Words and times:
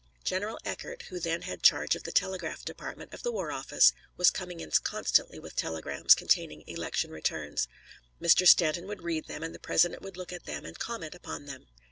General 0.23 0.57
Eckert, 0.65 1.03
who 1.09 1.19
then 1.19 1.43
had 1.43 1.61
charge 1.61 1.95
of 1.95 2.01
the 2.01 2.11
telegraph 2.11 2.65
department 2.65 3.13
of 3.13 3.21
the 3.21 3.31
War 3.31 3.51
Office, 3.51 3.93
was 4.17 4.31
coming 4.31 4.59
in 4.59 4.71
constantly 4.81 5.37
with 5.37 5.55
telegrams 5.55 6.15
containing 6.15 6.63
election 6.65 7.11
returns. 7.11 7.67
Mr. 8.19 8.47
Stanton 8.47 8.87
would 8.87 9.03
read 9.03 9.25
them, 9.27 9.43
and 9.43 9.53
the 9.53 9.59
President 9.59 10.01
would 10.01 10.17
look 10.17 10.33
at 10.33 10.45
them 10.45 10.65
and 10.65 10.79
comment 10.79 11.13
upon 11.13 11.45
them. 11.45 11.67